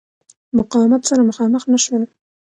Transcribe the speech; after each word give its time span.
مقاومت 0.57 1.01
سره 1.09 1.21
مخامخ 1.29 1.63
نه 1.73 1.79
شول. 1.83 2.03